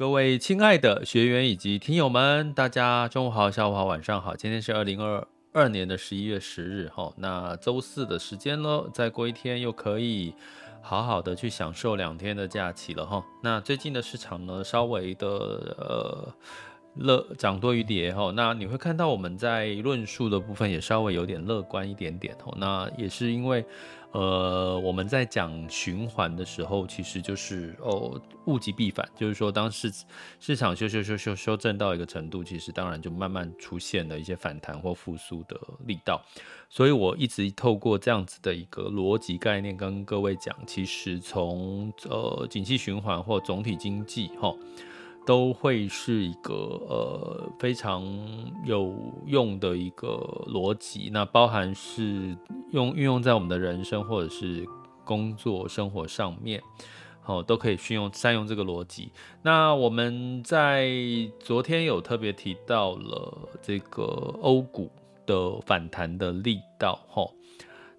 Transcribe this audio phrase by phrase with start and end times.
[0.00, 4.34] 各位亲爱的学员以及听友们，大家中午好、下午好、晚上好。
[4.34, 10.32] 今天是二零二二年的十一月十日，哈，那周四的时间了，再过一天又可以
[10.80, 13.22] 好好的去享受两天的假期了，哈。
[13.42, 16.34] 那最近的市场呢，稍微的呃
[16.94, 18.32] 乐涨多于跌，哈。
[18.34, 22.50] 那你会看到我们在论述的部分也稍微有点乐观一点点，哈。
[22.56, 23.62] 那也是因为。
[24.12, 29.92] 呃，我们在讲循环的时候，其实就是哦，物极必反，就是说，当市
[30.40, 36.20] 市场修修修修修正到一个程度，其实当然就慢慢出现了一些反弹或复苏的力道。
[36.68, 44.52] 所以我一直透过这样子的一个逻辑概念跟各位讲，其实从呃景气循环或总体经济哈。
[45.26, 48.04] 都会是一个呃非常
[48.64, 48.94] 有
[49.26, 50.16] 用的一个
[50.48, 52.36] 逻辑，那包含是
[52.72, 54.66] 用运用在我们的人生或者是
[55.04, 56.60] 工作生活上面，
[57.20, 59.12] 好，都可以运用善用这个逻辑。
[59.42, 60.88] 那我们在
[61.38, 64.04] 昨天有特别提到了这个
[64.40, 64.90] 欧股
[65.26, 67.30] 的反弹的力道，哈，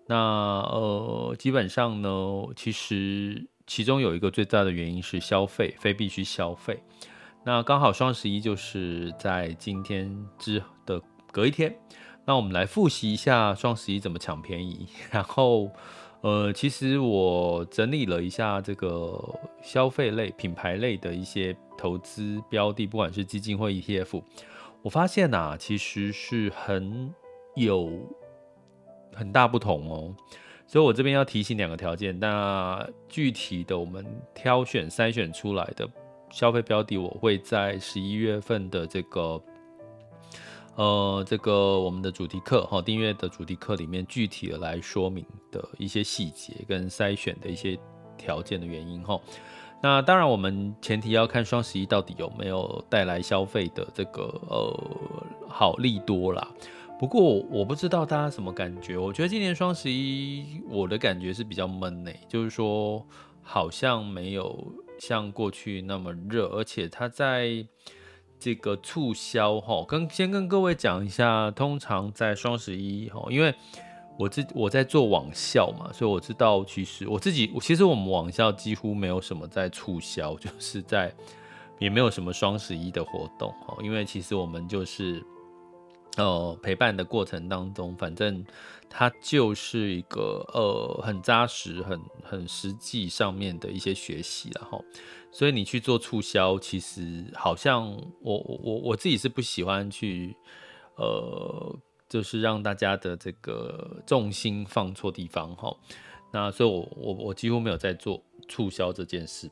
[0.08, 2.10] 那呃基本上呢，
[2.56, 6.82] 其实其中有一个最大的原因是消费，非必须消费。
[7.44, 11.76] 那刚好双十一就是在今天之的隔一天，
[12.24, 14.88] 那我们来复习一下双十一怎么抢便宜。
[15.10, 15.72] 然后，
[16.22, 19.20] 呃，其实我整理了一下这个
[19.64, 24.22] 消费类、品牌类的一些投资标的，不管是基金或 ETF，
[24.84, 27.12] 我发现呐，其实是很
[27.56, 27.90] 有
[29.16, 30.16] 很大不同哦。
[30.68, 35.90] 所以我这边要提醒两个条件，那具体的我们挑选筛选出来的。
[36.32, 39.42] 消费标的，我会在十一月份的这个，
[40.76, 47.78] 呃，这个我们的主题课哈，订阅的主题课里面具体的来说明的一些细节跟筛选的一些
[48.18, 49.20] 条件的原因哈。
[49.82, 56.48] 那当然，我们前提要看双十一到底有没有带来消费的这个呃好利多啦。
[56.98, 63.06] 不过我不知道大家什么感觉，我觉得今年双十一我的感觉是比较闷呢，就是说
[63.44, 64.58] 好像没有。
[65.02, 67.66] 像过去那么热，而且它在
[68.40, 73.52] 这个促销哈，跟先跟各位讲一下，通常在双十一哈，因为
[74.20, 81.12] 我自我在做网校嘛，所以我知道其实我自己其实我们网校几乎没有什么在促销， 就是在
[81.80, 85.26] 也没有什么双十一的活动哈，因为其实我们就是。
[86.18, 88.46] 呃，陪伴的过程当中，反正
[88.90, 94.78] 它就是一个呃很扎实、很很实际上面的一些学习了哈。
[95.32, 97.90] 所以你去做促销，其实好像
[98.22, 100.36] 我我我自己是不喜欢去
[100.96, 101.74] 呃，
[102.10, 105.74] 就是让大家的这个重心放错地方哈。
[106.34, 109.50] 那所以我我我几乎没有在做促销这件事。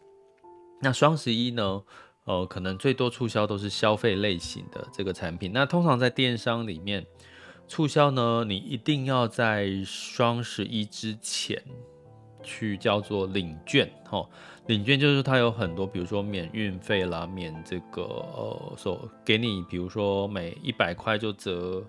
[0.82, 1.82] 那双十一呢？
[2.30, 5.52] 呃，可能最多促销都是消费类型的这个产品。
[5.52, 7.04] 那通常在电商里面
[7.68, 11.60] 促销呢，你一定要在双十一之前
[12.44, 14.30] 去叫做领券，哦，
[14.68, 21.84] 领券就是它有很多，比如说免运费啦，免这个呃，所给你，比如说每一百块就折。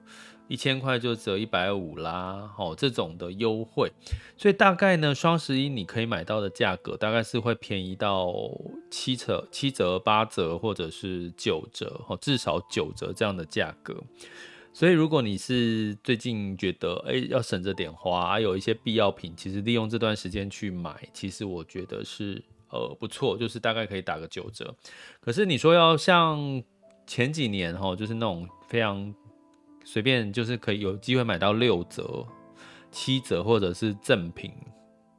[0.50, 3.92] 一千块就折一百五啦，好，这种的优惠，
[4.36, 8.34] 所以大概呢，双十一你可以买到的价格大概是会便宜到
[8.90, 13.96] 七折、七折、八折或者是九折，哦至少九折这样的价格。
[14.72, 24.74] 所以如果你是最近觉得哎、要省着点花，有一些必要品，其实利用这段时间去买，其实我觉得是呃不错，就是大概可以打个九折。
[25.20, 26.60] 可是你说要像
[27.06, 29.14] 前几年哈，就是那种非常
[29.84, 32.26] 随便，就是可以有机会买到六折、
[32.90, 34.52] 七折或者是赠品。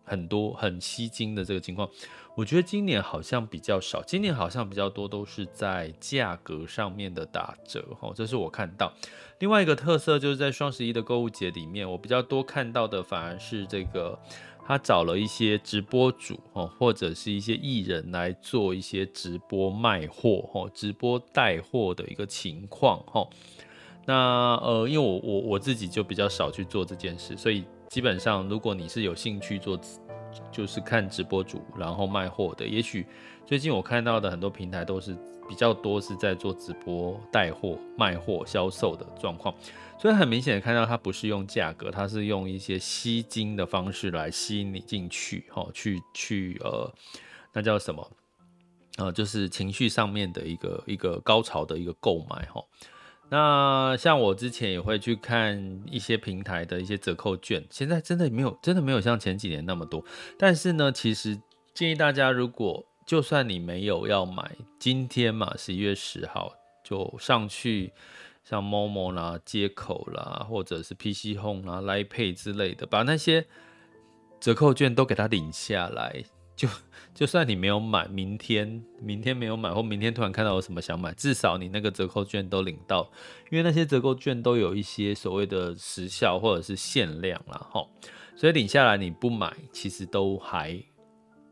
[0.04, 1.90] 很多很吸睛的这个情况，
[2.36, 8.92] 我觉得今年好像比较少，今年好像比较多都是在价格上面的打折，哦，这是我看到。
[9.40, 14.20] 另外一个特色就是在双十一的购物节里面，我比较多看到的反而是这个，
[14.66, 23.30] 他找了一些直播主哦，或者是一些艺人来做一些直播卖货哦，直播带货的一个情况哦。
[24.06, 27.66] 那呃，因为我我我自己就比较少去做这件事，所以。
[27.92, 29.78] 基本上，如果你是有兴趣做，
[30.50, 33.06] 就是看直播主然后卖货的，也许
[33.46, 35.14] 最近我看到的很多平台都是
[35.46, 39.54] 比较多是在做直播带货、卖货、销售的状况，
[40.00, 46.90] 所以很明显的看到它不是用价格，它是用一些吸金的方式来吸引你进去，哈，去去呃，
[47.52, 48.10] 那叫什么？
[49.00, 52.64] 呃，就是情绪上面的一个一个高潮的一个购买，哈。
[53.34, 60.04] 那像我之前也会去看一些平台的一些折扣券，现在真的没有，真的没有像前几年那么多。
[60.38, 61.40] 但是呢，其实
[61.74, 66.52] 建议大家，如果就算你没有要买，今天嘛，十一月十号
[66.84, 67.94] 就上去，
[68.44, 73.46] 像 Momo 啦、接口啦，或者是 PC Home 啦、Line Pay 之类的，把那些
[74.42, 76.26] 折扣券都给它领下来。
[76.62, 76.68] 就
[77.14, 83.12] 就算你没有买，明天明天没有买，或明天突然看到有什么想买，至少你那个折扣券都领到，
[83.50, 87.88] 因为那些折扣券都有一些所谓的时效或者是限量啦齁，
[88.36, 90.82] 所以领下来你不买，其实都还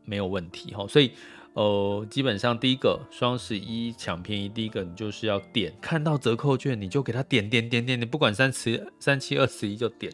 [0.04, 0.88] 没有问题齁。
[0.88, 1.10] 所以
[1.52, 10.12] 呃，基本上第一个双十一抢便宜，第一个你就是要点，看到折扣券你就给他点点点点，你不管三十三七二十一就点。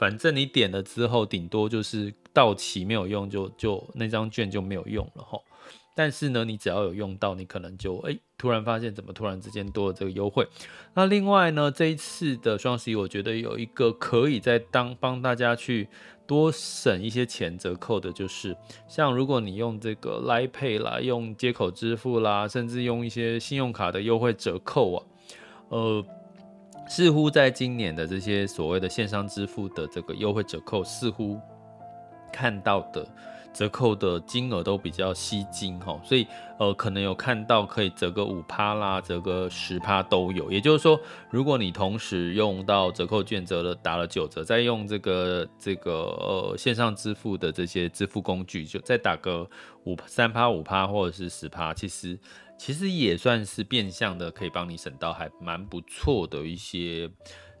[0.00, 5.38] 反正你点了之后，顶多就是到期没有用就，就那张券就没有用了齁。
[5.94, 10.48] 但是呢，你只要有用到，你可能就哎、突然发现怎么突然之间多了这个优惠。
[10.94, 15.86] 那另外呢，这一次的双十一，我觉得有一个可以在当帮大家去
[16.26, 18.56] 多省一些钱折扣的，就是
[18.88, 25.04] 像如果你用这个 Line Pay 啦，用接口支付啦，甚至用一些信用卡的优惠折扣啊，
[25.68, 26.02] 呃。
[26.90, 31.38] 似乎在今年的这些所谓的线上支付的这个优惠折扣，似乎
[32.32, 33.06] 看到的
[33.52, 36.26] 折扣的金额都比较吸睛哈，所以
[36.58, 40.50] 呃可能有看到可以折个五趴啦，折个十趴都有。
[40.50, 41.00] 也就是说，
[41.30, 49.48] 如果你同时用到折扣券折了打了九折，再用这个这个呃线上支付的这些支付工具，就再打个
[49.84, 52.18] 五三趴五趴或者是十趴，其实。
[52.62, 57.10] 其实也算是变相的，可以帮你省到还蛮不错的一些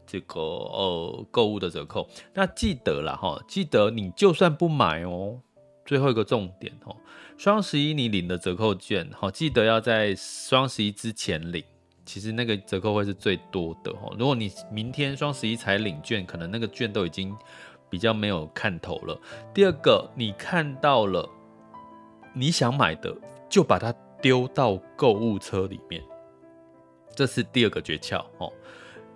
[0.06, 2.06] 这个呃购物的折扣。
[2.34, 5.40] 那记得了哈，记得你就算不买哦，
[5.84, 6.96] 最后一个重点哦，
[7.36, 11.62] 双十一你领的折扣券哈，记得要在双十一之前领，
[12.04, 14.14] 其实那个折扣会是最多的哦。
[14.18, 17.36] 如果你明天双十一才领券，可能那个券都已经
[17.88, 19.20] 比较没有看头了。
[19.52, 21.28] 第二个，你看到了
[22.34, 23.16] 你想买的，
[23.48, 23.94] 就把它。
[24.22, 26.02] 丢到购物车里面，
[27.16, 28.52] 这是第二个诀窍哦。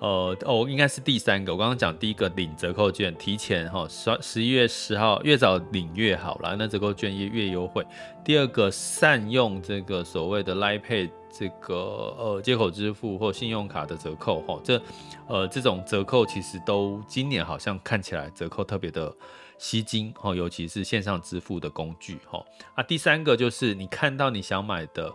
[0.00, 1.52] 呃哦，应该是第三个。
[1.52, 7.87] 我刚刚讲第一个领折扣券，提前哈十十一月十号越早领越好啦，那折扣券越越优惠。
[8.25, 11.75] 第二个，善用这个所谓的 Line Pay 这个
[12.19, 14.83] 呃接口支付或信用卡的折扣哈，这
[15.26, 19.14] 呃这种折扣其实都今年好像看起来折扣特别的。
[19.57, 22.83] 吸金哦，尤其是线上支付的工具哈啊。
[22.83, 25.14] 第三个就是你看到你想买的，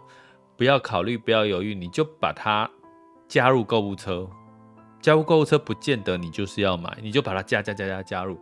[0.55, 2.67] 不要考虑，不要犹豫，你就把它
[3.27, 4.27] 加入购物车。
[5.01, 8.37] 加入购物车不见得你就是要买，你就把它加加加加加入。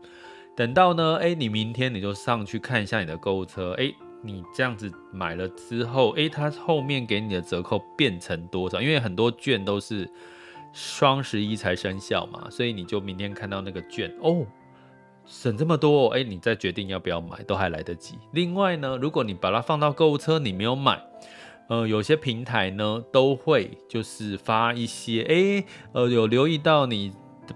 [0.55, 8.81] 等到呢，哎，你明天你就上去看一下你的购物车，哎，你这样子买了之后，哎，它后面给你的折扣变成多少？
[8.81, 10.09] 因为很多券都是
[10.73, 14.45] 双十一才生效嘛，所以你就明天看到那个券哦。
[15.25, 18.17] 省这么多，哎，你再决定要不要买都还来得及。
[18.31, 20.99] 另外呢，如果你把它放到购物车，你没有买，
[21.67, 27.11] 呃，有些平台呢都会就是发一些，哎，呃，有留意到你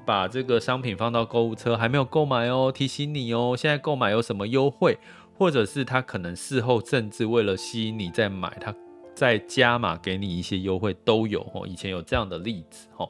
[0.05, 4.97] 把这个商品放到购物车还没有购买哦，提醒你哦，现在购买有什么优惠，
[5.37, 8.75] 或者是他可能事后甚至为了吸引你再买，他
[9.13, 11.67] 再加码给你一些优惠都有哦。
[11.67, 13.09] 以前有这样的例子哦。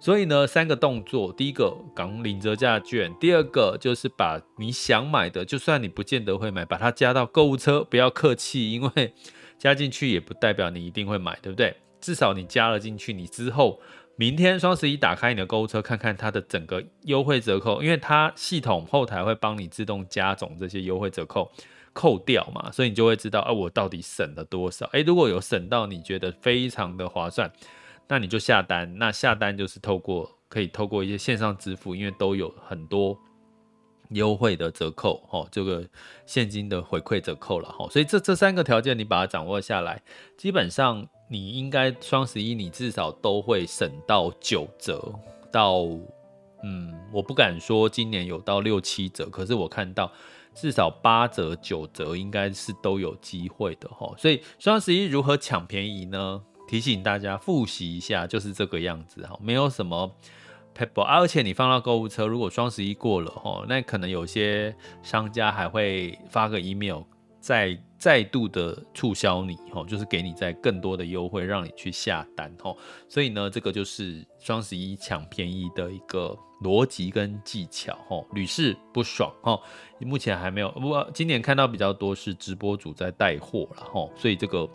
[0.00, 9.12] 所以呢，三个动作，第一个港领折价券，第二个就是把你想买的，就算你不见得会买，把它加到购物车，不要客气，因为
[9.58, 11.74] 加进去也不代表你一定会买，对不对？
[12.00, 13.80] 至少你加了进去，你之后
[14.16, 21.50] 明天双十一打开你的购物车，看看它的整个优惠折扣，因为它系统后台会帮你自动加总这些优惠折扣
[21.92, 24.86] 扣掉嘛，所以你就会知道，啊，我到底省了多少？
[24.92, 27.50] 诶，如果有省到你觉得非常的划算，
[28.06, 28.96] 那你就下单。
[28.98, 33.18] 那下单就是透过可以透过一些线上支付，因为都有很多
[34.10, 35.84] 优惠的折扣，哈，这个
[36.26, 40.02] 现金的回馈折扣了，哈，所以这这三个条件你把它掌握下来，
[40.36, 41.08] 基本上。
[41.30, 45.12] 你应该双十一，你至少都会省到九折
[45.52, 45.82] 到，
[46.64, 50.10] 嗯，我不敢说今年有到六七折，可是我看到
[50.54, 54.10] 至少八折九折应该是都有机会的哈。
[54.16, 56.42] 所以双十一如何抢便宜呢？
[56.66, 60.10] 提醒大家复习一下，就是这个样子哈，没有什么
[61.06, 67.02] 而且你放到购物车，如果双十一过了哈，那可能有些商家还会发个 email。
[67.40, 72.76] 再再度的促销你，吼，就是给你再更多的优惠，让你去下单，吼。
[73.08, 79.62] 所以呢，这个就是双十一抢便宜的一个逻辑跟技巧，吼，屡试不爽，吼。
[80.00, 84.68] 目前还没有，不过今年看到比较多是直播主在带货了，吼，所以这个。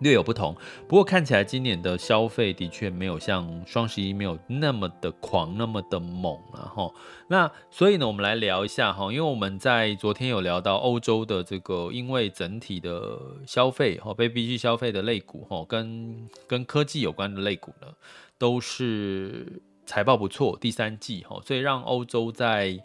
[0.00, 0.54] 略有不同，
[0.86, 6.90] 不过看起来今年的消费的确没有像双十一没有那么的狂，那么的猛了哈。
[7.28, 17.88] 那所以呢，我们来聊一下哈，因为我们在昨天有聊到欧洲的这个，因为整体的消费哈，被逼去消费的类股哈，跟跟科技有关的类股呢，
[18.38, 22.78] 都是财报不错，第三季哈，所以让欧洲在。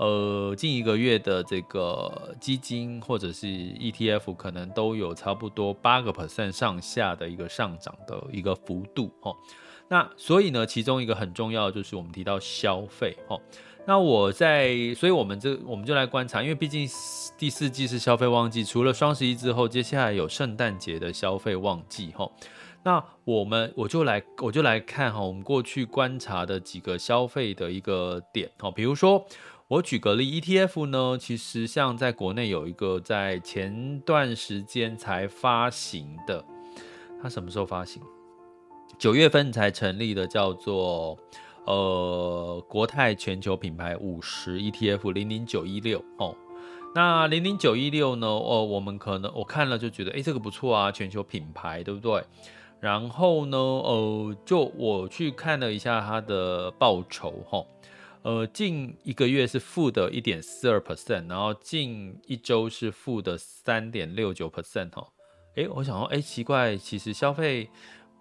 [0.00, 9.36] 呃，近一个月的这个基金或者是 ETF，可能都有差不多八个 percent 上下的一个上涨的一个幅度齁。
[9.88, 13.38] 那所以呢，其中一个很重要的就是我们提到消费齁。
[13.86, 16.88] 那我在，所以我们这我们就来观察，因为毕竟
[17.36, 22.32] 第四季是消费旺季，除了双十一之后，接下来有圣诞节的消费旺季齁。
[22.84, 29.26] 那我们我就来我就来看哈，我们过去观察的几个消费的一个点哈，比如说。
[29.70, 36.44] 我举个例，ETF 呢，其实像在国内有一个在前段时间才发行的，
[37.22, 38.02] 它什么时候发行？
[38.98, 41.16] 九月份才成立的，叫做
[41.66, 46.34] 呃国泰全球品牌五十 ETF 零零九一六哦。
[46.92, 48.26] 那零零九一六呢？
[48.26, 52.24] 哦，我们可能我看了就觉得，诶，这个不错啊，全球品牌，对不对？
[52.80, 57.64] 然后呢，呃，就我去看了一下它的报酬，哈。
[58.22, 65.08] 呃，近一个月是负的一点四二 percent，然后近一周是负的三点六九 percent 哈。
[65.56, 67.70] 哎，我想说，哎，奇怪，其实消费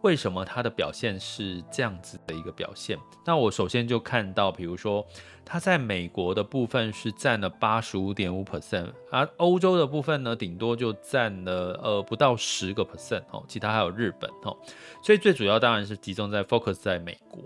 [0.02, 2.98] 为什么它的表现是这样子的一个表现？
[3.26, 5.06] 那我首先就看到，比如说
[5.44, 14.56] 它在美国的部分是占了八十五点五 percent，而欧洲的部分呢，顶多就占了呃不到十个 percent 哦，其他还有日本哦，
[15.04, 17.44] 所以最主要当然是集中在 focus 在美国。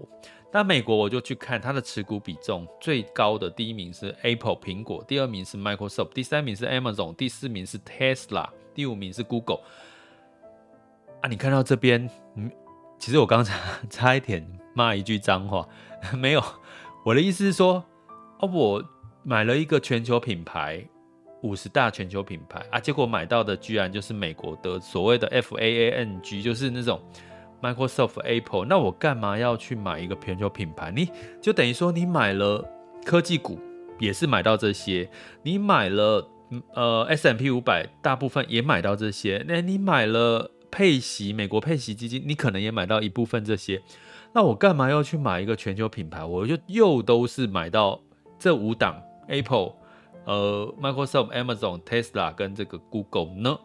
[0.55, 9.61] 那美国我就去看它的持股比重最高的第一名是 Apple 苹果，第二名是 Microsoft，第三名是 Amazon，第四名是 Tesla，第五名是 Google。
[11.21, 12.51] 啊，你看到这边，嗯，
[12.99, 15.67] 其实我刚才差一点骂一句脏话，
[16.15, 16.43] 没有，
[17.03, 17.83] 我的意思是说，
[18.37, 18.83] 哦，我
[19.23, 20.87] 买了一个全球品牌，
[21.41, 27.01] 五十大全球品牌啊，结果买到的居然就是美国的所谓的 FAANG，就是那种。
[27.63, 30.91] Microsoft、Apple，那我干嘛要去买一个全球品牌？
[30.91, 31.09] 你
[31.41, 32.63] 就等于说你买了
[33.05, 33.57] 科技股，
[33.99, 35.07] 也是买到这些；
[35.43, 36.29] 你买了
[36.73, 39.45] 呃 S&P 五百，大部分也买到这些。
[39.47, 43.81] 那你买了配息，美国配息基金，你可能也买到一部分这些。
[44.33, 46.25] 那我干嘛要去买一个全球品牌？
[46.25, 48.01] 我就又都是买到
[48.37, 49.73] 这五档：Apple、
[50.25, 53.57] 呃 Microsoft、Amazon、Tesla 跟这个 Google 呢？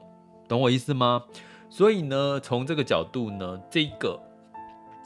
[0.46, 1.24] 懂我意思吗？
[1.70, 4.18] 所以呢，从这个角度呢，这个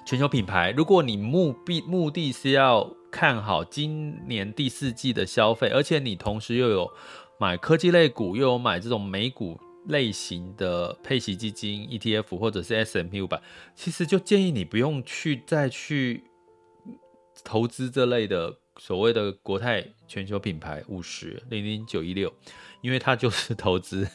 [0.07, 6.91] 全球品牌，如果你目的目的是要看好今年第四季的消费，而且你同时又有
[7.39, 13.41] 买科技类股，又有买这种美股类型的配息基金 ETF 或者是 S&P 500，
[13.75, 16.25] 其实就建议你不用去再去
[17.45, 22.33] 投资这类的所谓的国泰全球品牌五十零零九一六，
[22.81, 24.09] 因为它就是投资。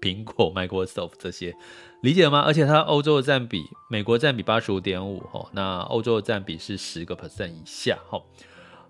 [0.00, 1.54] 苹果、Microsoft 这些
[2.02, 2.40] 理解了吗？
[2.40, 7.98] 而且它欧洲的占比，美国占比八十五点五，那欧洲的占比是十个 percent 以下，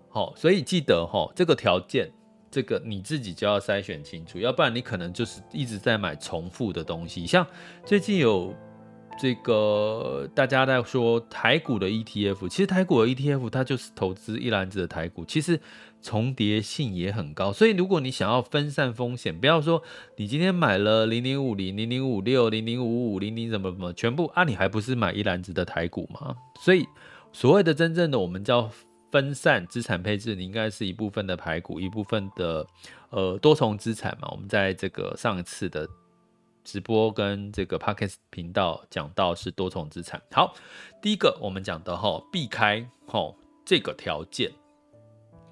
[0.09, 2.11] 好，所以记得哈，这个条件，
[2.49, 7.25] 这个你自己就要筛选清楚，要不然你可能就是一直在买重复的东西。
[7.27, 7.45] 像
[7.85, 8.55] 最近有
[9.19, 15.59] 这个大家在说台股的 ETF，其实台股的 ETF 它就是投资一篮子的台股，其实
[16.01, 17.51] 重叠性也很高。
[17.51, 19.83] 所以如果你想要分散风险，不要说
[20.15, 26.33] 你今天买了零零五零、零零五六、零零五五、零零什么什么，全部啊，你还不是买一篮子的台股吗？
[26.61, 26.87] 所以
[27.33, 28.71] 所谓的真正的我们叫
[29.11, 32.65] 分散资产配置，你应该是一部分的台股，一部分的
[33.09, 34.29] 呃多重资产嘛。
[34.31, 35.85] 我们在这个上一次的。
[36.63, 40.21] 直播跟这个 Podcast 频道讲到是多重资产。
[40.31, 40.53] 好，
[41.01, 43.33] 第一个我们讲的哈，避开哈
[43.65, 44.51] 这个条件，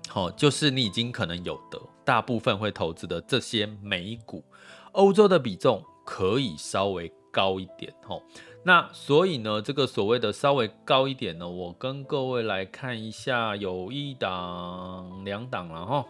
[0.10, 4.44] 好，就是你已经可能有的大部分会投资的这些美股，
[4.92, 8.22] 欧洲的比重可以稍微高一点哈。
[8.64, 16.06] 那所以呢，这个所谓的稍微高一点呢，我跟各位来看一下，有一档两档了哈。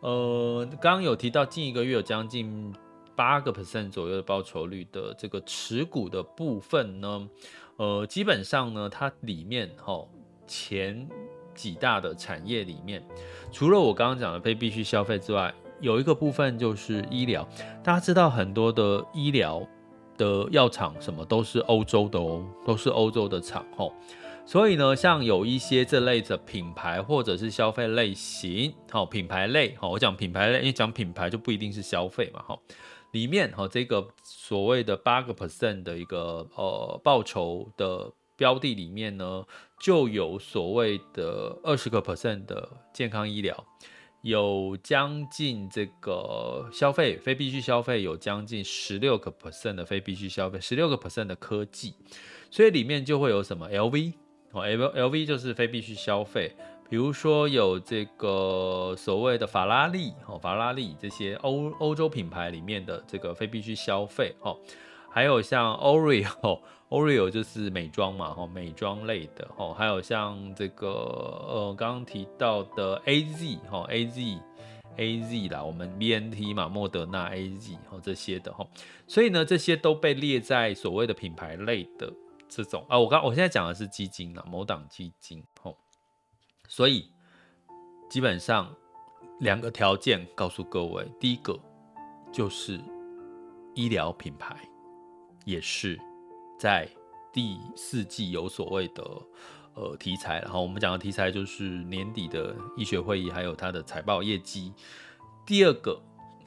[0.00, 2.74] 呃，刚刚有提到近一个月有将近。
[3.16, 7.28] 八个 percent 左右的报酬率的这个持股的部分呢，
[7.76, 10.06] 呃，基本上呢，它里面哈
[10.46, 11.08] 前
[11.54, 13.02] 几大的产业里面，
[13.50, 17.48] 除了我刚刚讲的非必需消费之外，有一个部分就是医疗。
[17.82, 19.66] 大家知道很多的医疗
[20.18, 23.90] 的药厂什么都是欧洲的哦，都是欧洲的厂哈。
[24.44, 32.58] 所以呢，像有一些这类的品牌或者是消费类型，好品牌类，好我讲品牌类，因为讲品牌就不一定是消费嘛，哈。
[33.16, 39.46] 里面哈，这个所谓的八个 percent 的一个呃报酬的标的里面呢，
[39.80, 43.64] 就有所谓的二十个 percent 的健康医疗，
[44.20, 51.94] 有将近这个消费非必须消费有将近十六个 percent 的非必须消费，十六个 percent 的科技，
[52.50, 54.12] 所以里面就会有什么 LV
[54.52, 56.54] 哦，L LV 就是非必须消费。
[56.88, 64.56] 比如说有这个所谓的法拉利哦，法拉利这些欧欧洲品牌里面的这个非必需消费哦，
[65.10, 74.38] 还有像 Oreo，Oreo 就是美妆嘛哈，美妆类的哦，还有像这个呃刚刚提到的 AZ 哈，AZ
[74.96, 78.64] AZ 啦，我们 BNT 嘛，莫德纳 AZ 哦这些的哈，
[79.08, 82.12] 所以呢这些都被列在所谓的品牌类的
[82.48, 85.74] 这种啊，我刚我现在讲的是基金啦，某档基金哦。
[86.68, 87.10] 所以
[88.08, 88.74] 基本上
[89.40, 91.58] 两个条件告诉各位，第一个
[92.32, 92.80] 就是
[93.74, 94.56] 医疗品牌
[95.44, 95.98] 也是
[96.58, 96.88] 在
[97.32, 99.04] 第四季有所谓的
[99.74, 104.72] 呃题材，然后我们讲的题材就是年底的医学会议，还有它的财报业绩。
[105.44, 106.00] 第二个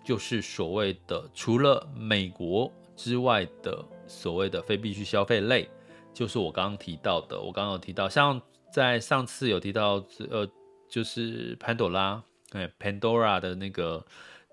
[0.04, 5.70] 就是所谓的除了美国之外的所谓的非必需消费类，
[6.14, 8.42] 就是我刚刚提到的，我刚刚有提到像。
[8.72, 10.48] 在上次有提到，呃，
[10.88, 14.06] 就是潘朵拉，对，Pandora 的那个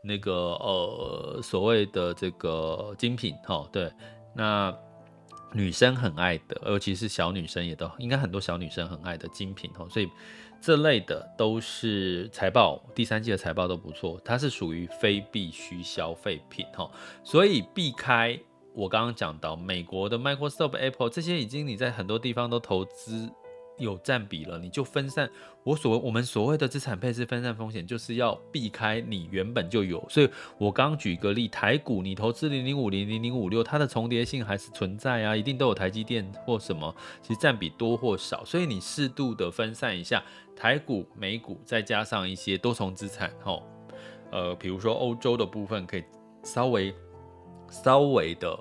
[0.03, 3.93] 那个呃所谓的这个精品，哈，对，
[4.35, 4.75] 那
[5.53, 10.09] 女生很爱的，尤其是小女生也都应该很多小女生很爱的精品，哈，所以
[10.61, 16.91] 这类的都是财报，第三季的财报都不错，它是属于非必需消费品，哈，
[17.23, 18.39] 所以避开
[18.75, 23.31] 我刚刚讲到美国的 Microsoft、Apple 这些，已经你在很多地方都投资。
[23.79, 25.29] 有占比了，你就分散。
[25.63, 30.05] 我所谓我们所谓的资产配置分散风险，就是要避开你原本就有。
[30.09, 38.45] 所以我刚举个例，台股你投资零零五零零零五六，它的重叠性还是存在啊，一定都有台积电或什么，其实占比多或少。
[38.45, 40.23] 所以你适度的分散一下
[40.55, 43.65] 台股、美股，再加上一些多重资产，吼，
[44.31, 46.05] 呃，比如说欧洲的部分，可以
[46.45, 46.95] 稍微
[47.69, 48.57] 稍微的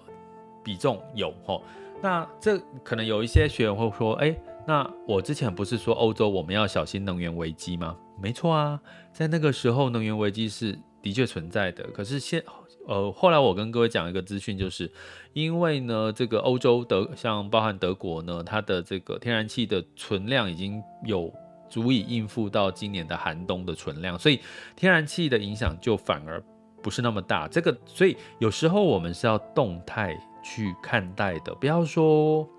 [0.64, 1.62] 比重有，吼。
[2.02, 4.36] 那这可能有一些学员会说，哎。
[4.68, 7.96] 那我之前不是说欧洲我们要小心能源危机吗？
[8.20, 8.80] 没错啊，
[9.14, 11.84] 在那个时候能源危机是的确存在的。
[11.92, 12.44] 可是现
[12.88, 14.92] 呃后来我跟各位讲一个资讯，就是
[15.34, 21.32] 因为呢这个欧洲德像包含德国呢，它的这个天然气的存量已经有
[21.70, 24.40] 足以应付到今年的寒冬的存量，所以
[24.76, 26.44] 天然气的影响就反而
[26.82, 27.48] 不是那么大。
[27.48, 32.50] 这个所以有时候我们是要动态去看待的，不要说。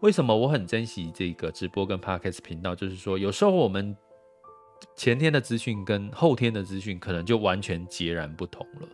[0.00, 2.74] 为什么我很珍惜这个直播跟 Podcast 频道？
[2.74, 3.96] 就是说，有时候我们
[4.94, 8.88] 前天的资讯跟后天的资讯可能就完全截然不同了。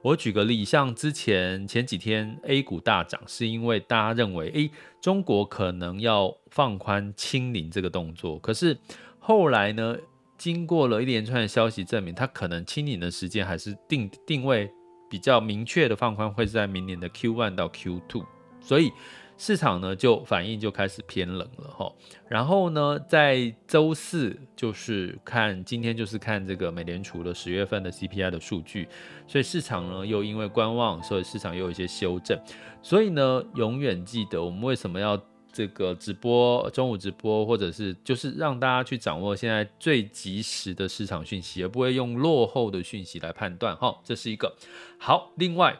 [0.00, 8.38] 我举个例，像之前前几天 A 股大涨，是因为大家认为，诶，中国可能要放宽清零这个动作。
[8.38, 8.78] 可是
[9.18, 9.96] 后来呢，
[10.38, 14.70] 经过了一连串的消息证明，它可能清零的时间还是定定位
[15.10, 18.24] 比较明确的放宽，会是在明年的 Q1 到 Q2。
[18.60, 18.90] 所以。
[19.38, 21.92] 市场呢就反应就开始偏冷了哈。
[22.28, 28.88] 然后呢，在周四就是看今天就是看这个美联储的十月份的 CPI 的数据，
[29.26, 32.38] 所以市场呢又因为观望，所以市场又有一些修正。
[32.82, 35.20] 所以呢，永远记得我们为什么要
[35.52, 43.98] 这个直播中午直播，或者是就是让大家去掌握现在最及时的市场讯息，而不会用落后的讯息来判断哈。
[44.04, 44.54] 这是一个
[44.98, 45.32] 好。
[45.36, 45.78] 另外，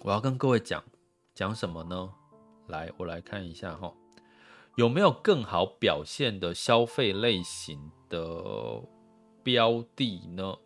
[0.00, 0.82] 我要跟各位讲
[1.34, 2.10] 讲什么呢？
[2.68, 3.92] 来，我来看一下哈，
[4.76, 8.82] 有没有更好表现的消费类型的
[9.42, 10.56] 标的呢？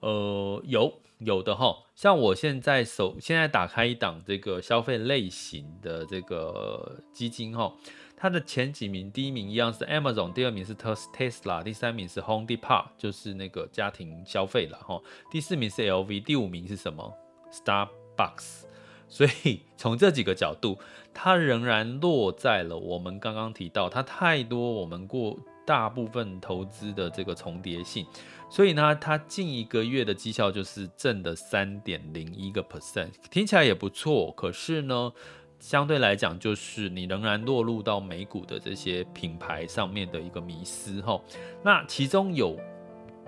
[0.00, 7.74] 呃，有有的哈，像我现在手现在打开一档这个消费类型的这个基金哈，
[8.16, 17.10] 它的前几名，第一名一样是 Amazon，第二名是 Tesla，第三名是 Home Depot，就是那个家庭消费了哈，第四名是 LV，第五名是什么
[17.50, 18.65] ？Starbucks。
[19.08, 20.78] 所以从这几个角度，
[21.14, 28.06] 它仍然落在了我们刚刚提到它太多我们过大部分投资的这个重叠性，
[28.50, 34.30] 所以呢，它近一个月的绩效就是正的三点零一个 percent，听起来也不错。
[34.32, 35.12] 可是呢，
[35.58, 41.20] 相对来讲，就是你仍然落入到美股的这些品牌上面的一个迷思哈。
[41.64, 42.56] 那其中有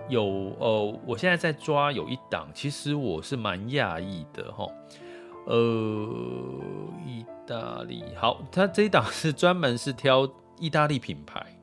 [0.09, 0.25] 有
[0.59, 4.69] 呃，我现在在抓有一档，其实我是蛮讶异的哈。
[5.51, 5.57] 呃，
[7.07, 11.59] 意大利好，它这一档是专门是挑意大利品牌，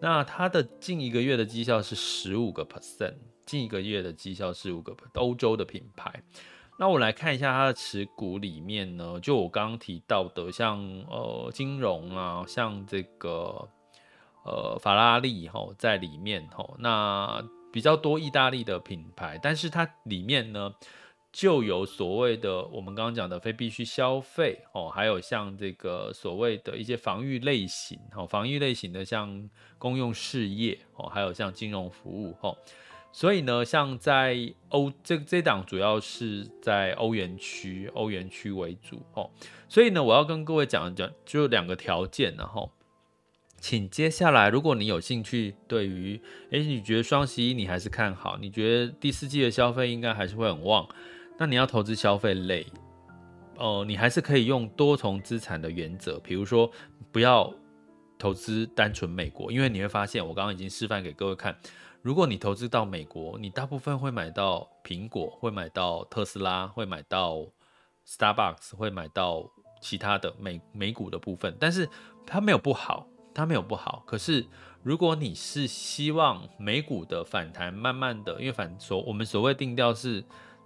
[0.00, 3.14] 那它的近一个月的绩效是十五个 percent，
[3.46, 6.24] 近一个月的绩效是五个 percent，欧洲的品牌。
[6.76, 13.68] 那我来看一下它的持股里面呢，就我刚刚提到的，像呃金融啊，像这个
[14.44, 17.40] 呃法拉利哈在里面哈，那
[17.72, 20.74] 比较多意大利的品牌，但是它里面呢。
[21.34, 32.56] 就有所谓的我们刚刚讲的非必须消费哦，还有像这个所谓的一些防御类型哦，防御类型的像公用事业哦，还有像金融服务哦。
[33.10, 39.28] 所以呢，像在欧这这档主要是在欧元区，欧元区为主哦。
[39.68, 42.70] 所以呢，我要跟各位讲讲，就两个条件，然后
[43.58, 46.20] 请接下来，如果你有兴趣，对于
[46.52, 50.88] 诶，你觉得双十一你还是看好，你觉得第四季的消费应该还是会很旺。
[51.36, 52.64] 那你要投资消费类，
[53.58, 56.70] 呃，你还是可以用多重资产的原则，比如说
[57.10, 57.52] 不要
[58.16, 61.56] 投资单纯美国，因为你会发现，我刚刚已经示范给各位看，
[62.02, 67.44] 如果你投资到美国，你大部分会买到苹果，会买到特斯拉，会买到
[68.06, 71.88] Starbucks，会买到其他的美美股的部分，但是
[72.24, 74.46] 它没有不好，它没有不好，可是
[74.84, 80.22] 如果你是希望美股的反弹慢慢的，因为反所我们所谓定调是。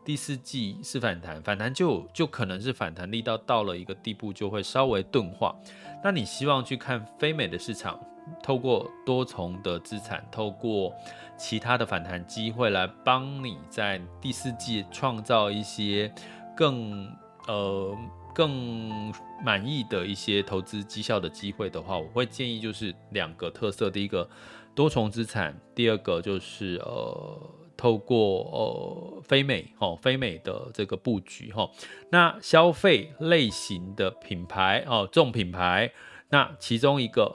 [0.09, 5.55] 第四季是反弹，反弹就就可能是反弹力道到了一个地步，就会稍微钝化。
[6.03, 8.01] 那你希望去看非美的市场，
[8.42, 10.94] 透过多重的资产，透过
[11.37, 16.11] 其他的反弹机会来帮你在第四季创造一些
[16.57, 17.14] 更
[17.47, 17.94] 呃
[18.35, 19.12] 更
[19.44, 24.27] 满意的一些投资绩效的机会的话，我会建议就是两个特色：第一个
[24.75, 27.58] 多重资产，第二个就是呃。
[27.79, 31.71] 透过呃非美哦非美的这个布局哈，
[32.11, 35.91] 那消费类型的品牌哦重品牌，
[36.29, 37.33] 那其中一个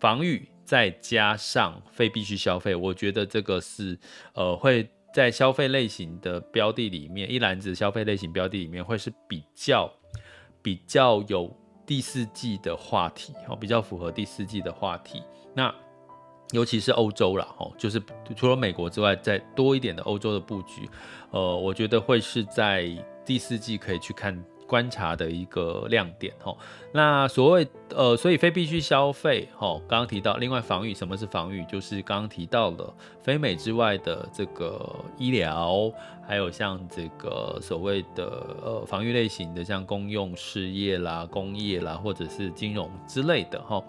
[0.00, 3.96] 防御再加上非必需消费，我觉得这个是
[4.34, 9.88] 呃会在消费类型的标的里面一篮子消费类型标的里面会是比较
[10.60, 15.22] 比较有第四季的话题哦，比较符合第四季的话题
[15.54, 15.72] 那。
[16.52, 18.00] 尤其是欧洲啦，哦，就是
[18.36, 20.88] 除了美国之外，再多一点的欧洲的布局，
[21.30, 22.88] 呃，我觉得会是在
[23.24, 24.32] 第四季可以去看
[24.66, 26.56] 观察的一个亮点，吼。
[26.92, 31.64] 那所谓呃，所以非必需消费，吼，刚刚提到，另外防御，什么是防御？
[31.64, 35.92] 就是刚刚提到了非美之外的这个医疗，
[36.26, 38.24] 还有像这个所谓的
[38.62, 43.84] 呃防御类型的，像公用事业啦、工业啦，或者是金融之类的，吼。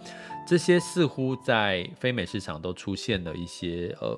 [0.46, 4.18] 这些似乎在非美市场都出现了一些呃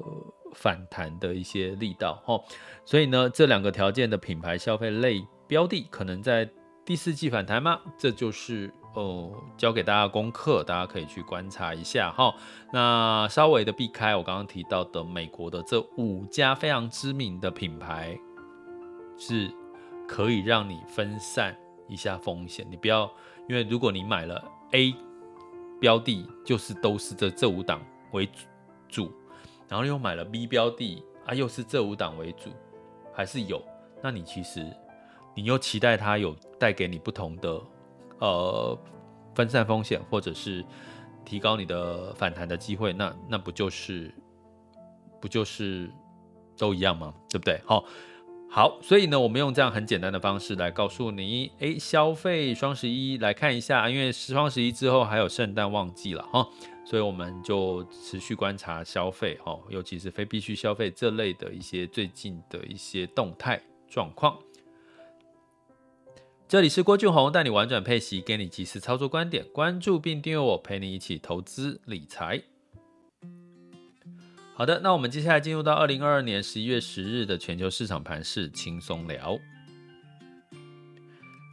[0.53, 2.39] 反弹的一些力道哈，
[2.85, 5.19] 所以呢，这两个条件的品牌消费类
[5.49, 6.49] 标的可能在
[6.85, 7.81] 第四季反弹吗？
[7.97, 12.33] 这就是哦教给大家功课，大家可以去观察一下哈。
[12.71, 18.17] 那稍微的避开我刚刚提到的美国的这五家非常知名的品牌，
[19.17, 19.51] 是
[20.07, 21.57] 可以让你分散
[21.87, 22.65] 一下风险。
[22.69, 23.11] 你不要
[23.49, 24.95] 因为如果你买了 A。
[25.81, 27.81] 标的就是都是这这五档
[28.11, 28.29] 为
[28.89, 29.09] 主，
[29.65, 32.49] 然后又买了 B 标的啊，又是这五档为主，
[33.13, 33.63] 还是有，
[34.03, 34.69] 那你其实
[35.35, 37.61] 你又期待它有带给你不同的
[38.19, 38.77] 呃
[39.33, 40.65] 分散风险，或者是
[41.23, 44.13] 提高你的反弹的机会，那那不就是
[45.21, 45.89] 不就是
[46.57, 47.13] 都一样吗？
[47.29, 47.61] 对不对？
[47.65, 47.85] 好，
[48.49, 56.45] 好，所以呢，我们用这样很简单的方式来告诉你，哎，消费双十一来看一下，因为双十一之后还有圣诞旺季了哈，
[56.83, 64.37] 所以我们就持续观察消费哈，尤其是非必需消费这类的一些最近的一些动态状况。
[66.49, 72.41] 这里是郭俊宏带你玩转配息，给你及时操作观点，关注并订阅我，陪你一起投资理财。
[74.55, 79.37] 好的，那我们接下来进入到二零二二年十一月十日的全球市场盘势轻松聊。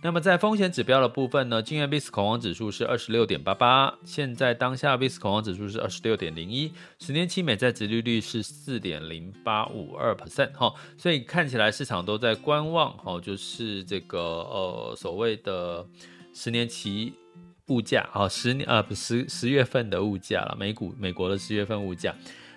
[0.06, 15.84] 那么在风险指标的部分呢，今日 VIX 恐慌指数是二十六点八八，现在当下 VIX 恐慌指数是二十六点零一，十年期美债殖利率是四点零八五二 percent 哈，所以看起来市场都在观望哈，就是这个呃所谓的
[16.32, 17.12] 十年期
[17.66, 22.14] 物价啊，十年呃不十十月份的物价了，美股美国的十月份物价，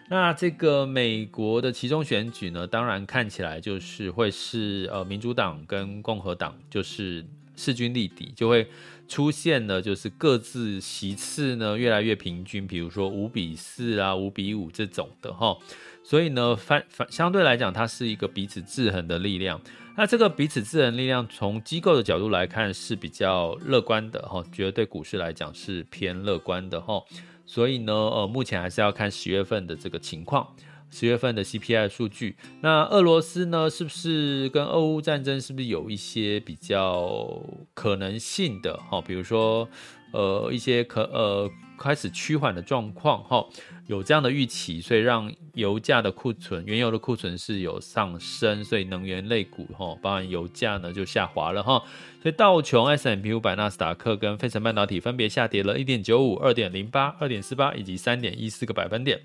[0.08, 7.26] 那这个美国的其中选举呢，当然看起来就是会是呃民主党跟共和党就是。
[7.60, 8.66] 势均力敌，就会
[9.08, 15.58] 出现了，就是各自席次呢越来越平均，比如说五比四啊、五比五这种的哈。
[16.04, 19.62] 所以呢，反反相对来讲，它是一个彼此制衡的力量。
[19.98, 27.04] 那这个彼此制衡力量，从机构的角度来看是比较乐观的哈，觉得对股市来讲是偏乐观的哈。
[27.46, 30.48] 所以呢，呃，目前还是要看十月份的这个情况。
[30.92, 37.42] 十月份的 CPI 数据，那俄罗斯呢，是不是跟俄乌战争是不是有一些比较
[37.74, 39.00] 可能性的哈？
[39.02, 39.70] 比如说，
[40.12, 43.46] 呃，一些可呃开始趋缓的状况哈，
[43.86, 51.84] 有这样的预期，所以让油价的库存、原油的库存是有上升，所以能源类股哈，包含油价呢就下滑了哈。
[52.22, 59.22] 所以道琼、S&P 500、纳斯达克跟费城半导体分别下跌了一点九五、二点零八、二点四八以及三点一四个百分点。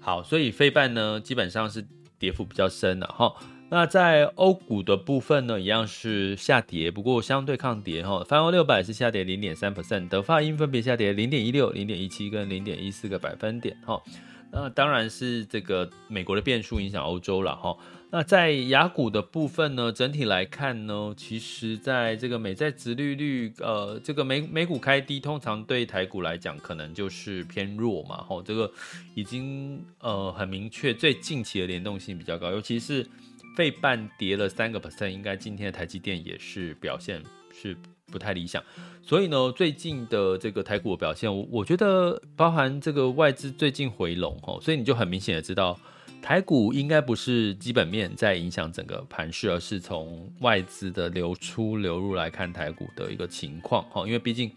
[0.00, 1.86] 好，所以费半呢，基本上是
[2.18, 3.34] 跌幅比较深的哈。
[3.70, 8.24] 那在欧股的部分呢，一样是下跌，不过相对抗跌哈。
[8.24, 14.02] 泛欧六百是下跌零点三 percent，德法英分别下跌零点一六、零点一七跟零点一四个百分点哈。
[14.50, 17.76] 那当然是这个美国的变数影响欧洲了哈。
[18.10, 28.70] 那在雅股的部分呢，整体来看呢，其实在这个美债殖利率，呃，这个美美股开低，通常对台股来讲可能就是偏弱嘛，吼，这个
[29.14, 33.06] 已经呃很明确，最近期的联动性比较高，尤其是
[33.54, 37.76] 费半跌了三个 percent，应该今天的台积电也是表现是
[38.10, 38.64] 不太理想，
[39.02, 45.78] 所以呢，最近的这个台股的表现，我我觉得包含这个外资最近回笼，吼，所以你就很明显的知道。
[46.20, 54.06] 台股应该不是基本面在影响整个盘势，而是从外资的流出流入来看台股的一个情况哈。
[54.06, 54.50] 因为毕竟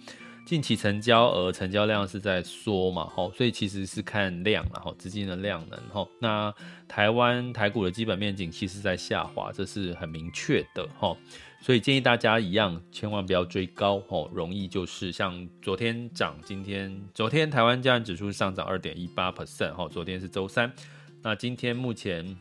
[0.46, 6.06] 近期成交额、成交量是在缩嘛，哈，所以其实是看量然后资金的量能哈。
[6.20, 6.54] 那
[6.90, 11.16] 台湾台股的基本面景气是在下滑，这是很明确的哈。
[11.62, 20.70] 所以建议大家一样，千万不要追高哈，容易就是像昨天涨，今天昨天台湾加权指数上涨二点一八 percent 哈，昨天是周三。
[21.24, 22.36] 那今天目前，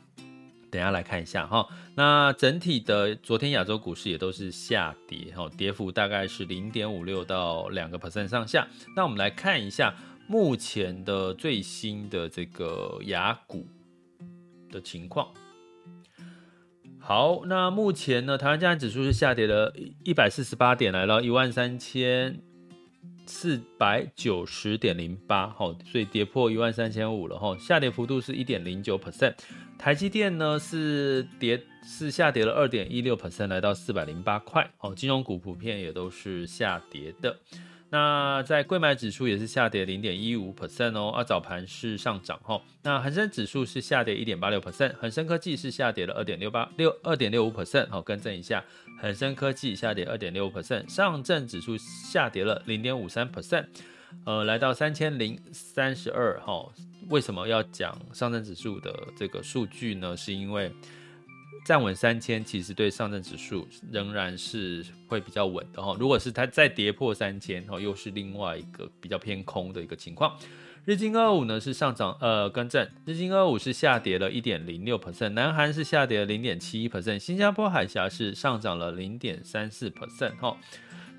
[0.70, 1.68] 等下来看一下哈。
[1.94, 8.66] 那整体的昨天亚洲股市也都是下跌哈，跌幅大概是零点五六到两个 percent 上下。
[8.96, 9.94] 那我们来看一下
[10.26, 13.66] 目前的最新的这个雅股
[14.70, 15.28] 的情况。
[16.98, 22.40] 好，那目前呢，台湾加权指数是下跌了一百四十八点，来到一万三千。
[23.30, 29.34] 四百九十点零八，吼，所以跌破一万三千五了，哈，下跌幅度是一点零九 percent。
[29.78, 37.38] 台积电呢是跌是下跌了二点一六 percent，来到四百零八块，哦，金融股普遍也都是下跌的。
[37.92, 42.62] 那在柜买指数也是下跌零点一五 percent 哦，啊，早盘是上涨哈。
[42.82, 48.64] 那恒生指数是下跌一点八六 percent，恒生科技是下跌了二点六八六二点六五 percent，好，更正一下，
[49.00, 53.66] 恒生科技下跌二点六五 percent，上证指数下跌了零点五三 percent，
[54.24, 56.72] 呃，来到三千零三十二哈。
[57.08, 60.16] 为什么要讲上证指数的这个数据呢？
[60.16, 60.70] 是因为
[61.64, 65.96] 站稳三千，其实对上证指数仍然是会比较稳的哈。
[66.00, 70.36] 如果是它再跌破三千，哈，又是另外一个比较偏空的一个情况。
[70.86, 80.56] 日经二五呢是上涨，呃，更正，日经二五是下跌了一点零六 percent，南韩是下跌了零点七一 percent，新加坡海峡是上涨了零点三四 percent 哈。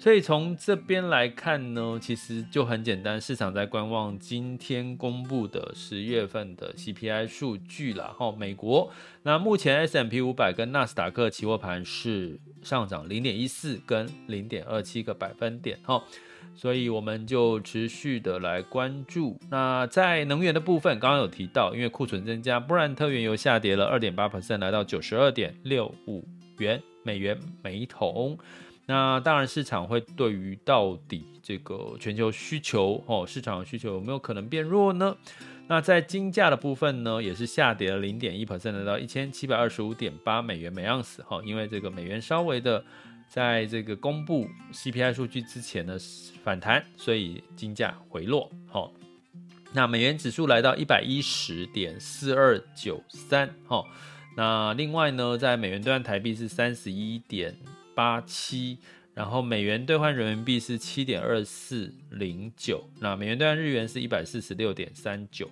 [0.01, 8.11] 所以从这边来看呢，其实就很简单，市场在观望今天公布的十月份的 CPI 数据啦。
[8.17, 8.89] 哈，美国
[9.21, 15.77] 那目前 S M P 五百跟纳斯达克期货盘是上涨零点一四跟零点二七个百分点。
[15.83, 16.03] 哈，
[16.55, 19.37] 所以我们就持续的来关注。
[19.51, 28.35] 那在能源的部分，刚刚有提到，因为库存增加，布兰特原油下跌了二点八 percent，来到九十二点六五元美元每桶。
[28.91, 35.15] 那当然，市场会对于到底这个全球需求哦，市场需求有没有可能变弱呢？
[35.69, 42.83] 那在金价的部分呢，也是下跌了零点一 percent，来到一千七百二十五点八美元每盎司哈，因为这个美元稍微的
[43.29, 45.97] 在这个公布 CPI 数据之前的
[46.43, 48.91] 反弹，所以金价回落哈。
[49.71, 53.85] 那美元指数来到一百一十点四二九三哈。
[54.35, 57.55] 那另外呢，在美元兑换台币是三十一点。
[57.93, 58.77] 八七，
[59.13, 65.49] 然后美元兑换人民币是七点二四零九，那美元兑换日元是一百四十六点三九，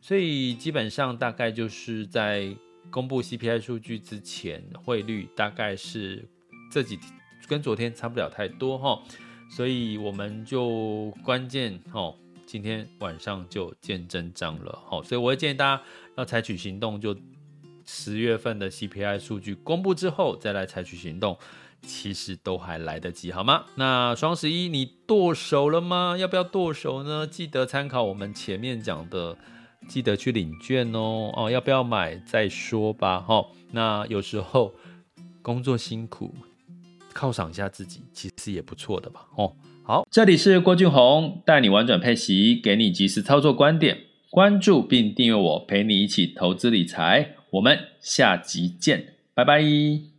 [0.00, 2.54] 所以基本上大概就是在
[2.90, 6.24] 公布 CPI 数据之前，汇率大概是
[6.70, 7.12] 这几天
[7.46, 9.02] 跟昨天差不了太多哈，
[9.50, 15.82] 所以我们就关键哦，今天晚上就见真章了哈，所以我会建议大家
[16.16, 17.16] 要采取行动，就
[17.84, 21.36] 十月份的 CPI 数据公布之后再来采取行动。
[21.82, 23.64] 其实都还来得及，好吗？
[23.74, 26.16] 那双十一你剁手了吗？
[26.16, 27.26] 要不要剁手呢？
[27.26, 29.36] 记得参考我们前面讲的，
[29.88, 31.32] 记得去领券哦。
[31.36, 33.20] 哦，要不要买再说吧。
[33.20, 34.72] 哈、哦，那有时候
[35.42, 36.32] 工作辛苦，
[37.12, 39.26] 犒赏一下自己，其实也不错的吧。
[39.36, 43.98] 哦，好，这里是郭俊宏，带你玩转配息，给你及时操作观点，
[44.30, 47.34] 关注并订阅我，陪你一起投资理财。
[47.50, 50.11] 我们下集见，拜拜。